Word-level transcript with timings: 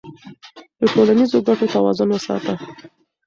د 0.79 0.81
ټولنیزو 0.93 1.37
ګټو 1.47 1.65
توازن 1.73 2.09
وساته. 2.11 2.53